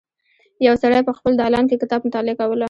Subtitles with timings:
[0.67, 2.59] یو سړی په خپل دالان کې کتاب مطالعه کوله.